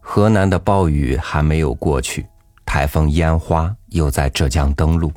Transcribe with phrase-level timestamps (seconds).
[0.00, 2.26] 河南的暴雨还没有过去，
[2.66, 5.10] 台风烟花又在浙江登陆，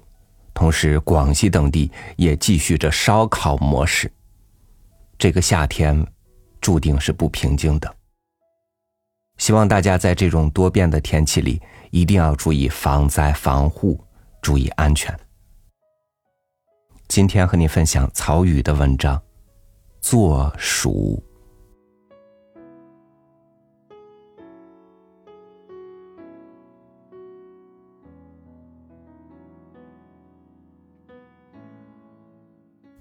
[0.53, 4.09] 同时广西等地也继续着烧烤模式。
[5.17, 6.05] 这个夏天
[6.61, 7.93] 注定是不平静的。
[9.37, 11.61] 希望大家在这种多变的天气里，
[11.91, 14.01] 一定要注意防灾防护，
[14.41, 15.13] 注意安全。
[17.07, 19.17] 今天和你分享曹禺的文章
[20.01, 21.23] 《作暑》。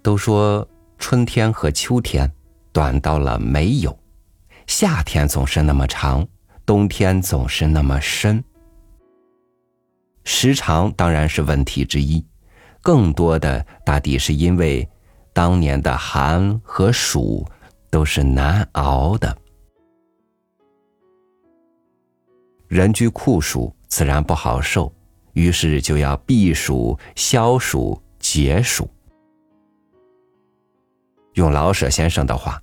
[0.01, 0.69] 都说
[0.99, 2.31] 春天和秋天
[2.73, 3.99] 短到了没有。
[4.67, 6.27] 夏天总是那么长，
[6.67, 8.45] 冬天总是那么深。
[10.25, 12.25] 时长当然是问题之一，
[12.85, 14.89] 更多的大抵是因为
[15.33, 17.45] 当年的寒和暑
[17.91, 19.37] 都是难熬的。
[22.69, 24.93] 人居酷暑，自然不好受，
[25.33, 28.89] 于是就要避暑、消暑、解暑。
[31.33, 32.63] 用老舍先生的话，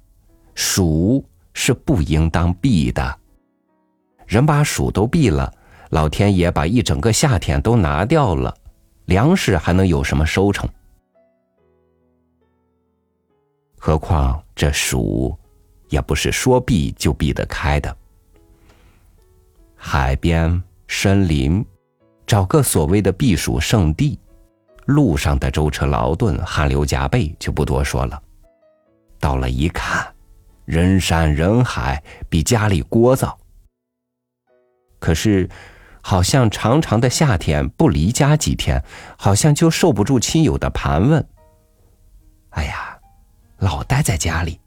[0.55, 1.25] 暑。
[1.53, 3.19] 是不应当避的。
[4.25, 5.53] 人把暑都避了，
[5.89, 8.55] 老天爷把一整个夏天都拿掉了，
[9.11, 10.69] 粮食还能有什么收成？
[13.77, 15.37] 何况这暑，
[15.89, 17.93] 也不是说避就避得开的。
[19.75, 21.65] 海边、森林，
[22.25, 24.17] 找个所谓的避暑胜地，
[24.85, 28.23] 路上的舟车劳顿、汗流浃背就不多说了。
[29.19, 30.07] 到了一看。
[30.63, 33.35] 人山人海，比家里聒噪。
[34.99, 35.49] 可是，
[36.01, 38.83] 好像长长的夏天不离家几天，
[39.17, 41.25] 好像就受不住亲友的盘问。
[42.49, 42.97] 哎呀，
[43.57, 44.59] 老待在家里，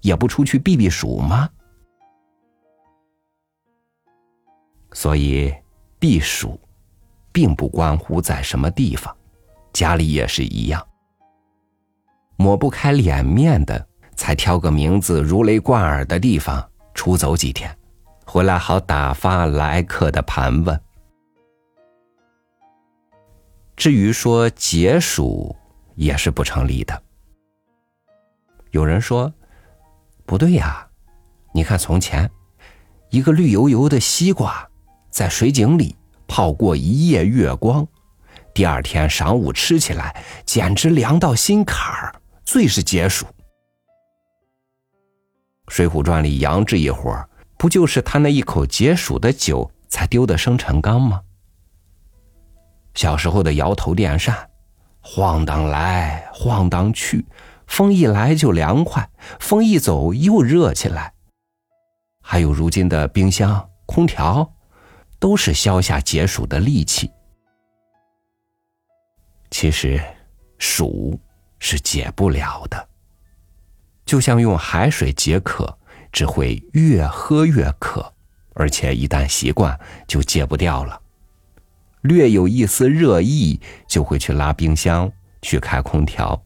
[0.00, 1.48] 也不出去避避暑吗？
[4.92, 5.54] 所以，
[5.98, 6.60] 避暑，
[7.32, 9.16] 并不关乎在什么地方，
[9.72, 10.86] 家里也是一样。
[12.36, 13.88] 抹不开脸面的。
[14.14, 16.62] 才挑个名字如雷贯耳的地方
[16.94, 17.74] 出走几天，
[18.32, 20.80] 回来好打发来客的盘问。
[23.76, 25.54] 至于说解暑，
[25.96, 27.02] 也是不成立的。
[28.70, 29.30] 有人说，
[30.24, 30.88] 不对呀，
[31.52, 32.30] 你看从前，
[33.10, 34.66] 一个绿油油的西瓜，
[35.10, 35.94] 在水井里
[36.26, 37.86] 泡过一夜月光，
[38.54, 42.14] 第二天晌午吃起来，简直凉到心坎儿，
[42.46, 43.26] 最是解暑。
[45.68, 47.28] 《水浒传》里杨志一伙儿
[47.62, 51.22] 不就是他那一口解暑的酒才丢的生辰纲吗？
[52.92, 54.50] 小时候的摇头电扇，
[55.00, 57.24] 晃荡来晃荡去，
[57.68, 59.08] 风一来就凉快，
[59.38, 61.14] 风一走又热起来。
[62.20, 64.52] 还有如今的冰箱、空调，
[65.20, 67.12] 都是消下解暑的利器。
[69.52, 70.02] 其实，
[70.58, 71.16] 暑
[71.60, 72.88] 是解不了的。
[74.04, 75.78] 就像用海水解渴，
[76.12, 78.12] 只会越喝越渴，
[78.54, 81.00] 而且一旦习惯就戒不掉了。
[82.02, 86.44] 略有一丝热意，就会去拉冰箱，去开空调。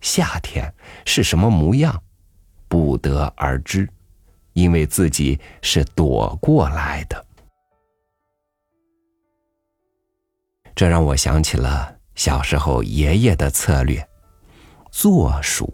[0.00, 0.72] 夏天
[1.04, 2.02] 是什么模样，
[2.68, 3.88] 不得而知，
[4.52, 7.26] 因为自己是躲过来的。
[10.74, 14.06] 这让我想起了小时候爷爷的策略：
[14.90, 15.72] 坐暑。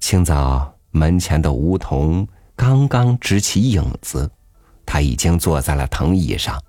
[0.00, 2.26] 清早，门前的梧桐
[2.56, 4.30] 刚刚直起影子，
[4.86, 6.62] 他已经坐在了藤椅上，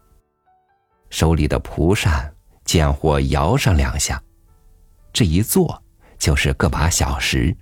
[1.09, 2.33] 手里的蒲扇
[2.65, 4.21] 见或摇上两下，
[5.13, 5.81] 这一坐
[6.17, 7.55] 就是个把小时，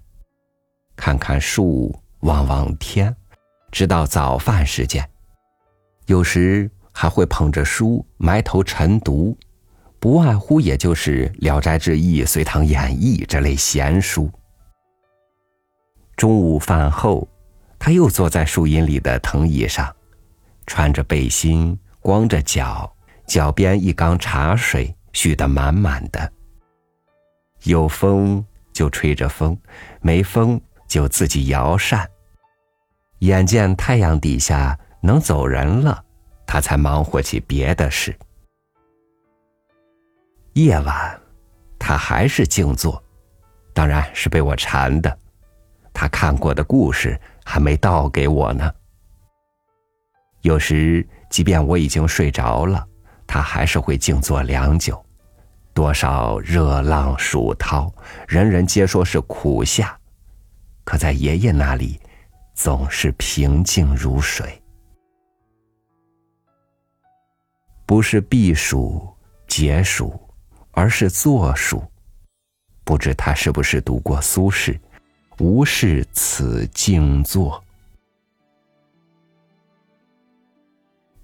[0.96, 3.16] 看看树，望望天，
[3.72, 5.08] 直到早饭时间。
[6.08, 9.38] 有时还会捧着书埋头晨读，
[10.00, 14.32] 不外乎也就是《聊斋志异》《隋唐演义》这类闲书。
[16.18, 17.28] 中午饭后，
[17.78, 19.96] 他又坐在树荫里的藤椅上，
[20.66, 22.92] 穿着背心，光着脚，
[23.28, 26.34] 脚边一缸茶水蓄得满满的。
[27.66, 28.44] 有风
[28.74, 29.56] 就吹着风，
[30.02, 32.10] 没风就自己摇扇。
[33.20, 36.04] 眼见太阳底下能走人了，
[36.48, 38.18] 他才忙活起别的事。
[40.54, 41.22] 夜晚，
[41.78, 43.04] 他还是静坐，
[43.72, 45.16] 当然是被我馋的。
[46.00, 48.72] 他看过的故事还没倒给我呢。
[50.42, 52.88] 有时，即便我已经睡着了，
[53.26, 55.04] 他还是会静坐良久，
[55.74, 57.92] 多少热浪暑涛，
[58.28, 59.98] 人人皆说是苦夏，
[60.84, 62.00] 可在爷爷那里，
[62.54, 64.62] 总是平静如水。
[67.88, 69.12] 不是避暑
[69.48, 70.14] 解暑，
[70.74, 71.84] 而是坐暑。
[72.84, 74.80] 不知他是不是读过苏轼？
[75.40, 77.64] 无事此静坐。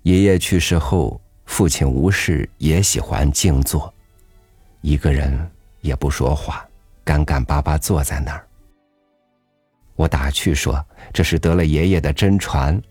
[0.03, 3.93] 爷爷去世后，父亲吴氏也喜欢静坐，
[4.81, 5.49] 一个人
[5.81, 6.65] 也不说话，
[7.03, 8.45] 干干巴巴坐在那儿。
[9.95, 10.83] 我打趣说
[11.13, 12.81] 这是得了爷爷的真传，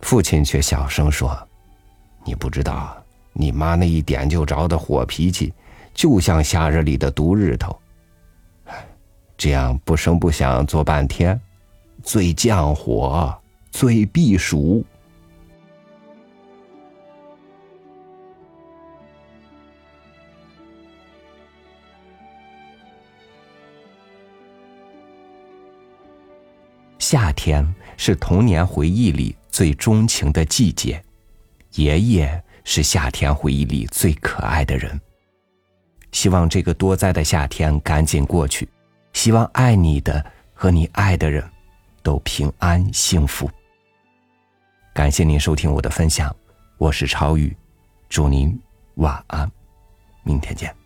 [0.00, 1.36] 父亲却小声说
[2.24, 2.96] ：“你不知道。”
[3.34, 5.54] 你妈那一点就着的火脾气，
[5.94, 7.74] 就像夏日里的毒日头。
[9.42, 11.40] 这样不声不响坐半天，
[12.00, 13.36] 最降火，
[13.72, 14.84] 最避暑。
[27.00, 27.66] 夏天
[27.96, 31.04] 是童年回忆里最钟情的季节，
[31.72, 32.44] 爷爷。
[32.62, 35.00] 是夏天回忆里最可爱的人。
[36.12, 38.68] 希望这个多灾的夏天赶紧过去，
[39.12, 41.48] 希望爱你的和你爱的人，
[42.02, 43.50] 都平安幸福。
[44.92, 46.34] 感谢您收听我的分享，
[46.78, 47.56] 我是超宇，
[48.08, 48.58] 祝您
[48.96, 49.50] 晚安，
[50.22, 50.81] 明天见。